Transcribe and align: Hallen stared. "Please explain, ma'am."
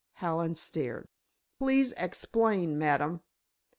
Hallen 0.13 0.55
stared. 0.55 1.05
"Please 1.59 1.93
explain, 1.95 2.79
ma'am." 2.79 3.21